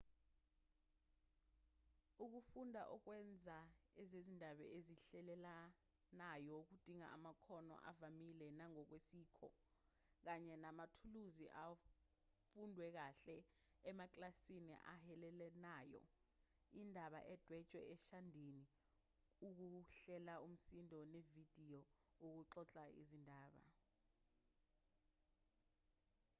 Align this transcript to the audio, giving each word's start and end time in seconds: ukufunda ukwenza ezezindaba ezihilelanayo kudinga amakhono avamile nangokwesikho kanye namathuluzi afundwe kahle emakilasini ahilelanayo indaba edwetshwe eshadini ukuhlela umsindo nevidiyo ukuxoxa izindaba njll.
ukufunda 2.23 2.81
ukwenza 2.95 3.57
ezezindaba 4.01 4.65
ezihilelanayo 4.77 6.57
kudinga 6.69 7.07
amakhono 7.17 7.75
avamile 7.91 8.47
nangokwesikho 8.59 9.47
kanye 10.23 10.55
namathuluzi 10.63 11.45
afundwe 11.65 12.85
kahle 12.97 13.37
emakilasini 13.89 14.73
ahilelanayo 14.93 16.01
indaba 16.81 17.19
edwetshwe 17.33 17.81
eshadini 17.95 18.63
ukuhlela 19.47 20.33
umsindo 20.45 20.97
nevidiyo 21.13 21.81
ukuxoxa 22.25 22.83
izindaba 23.01 23.49
njll. 23.57 23.79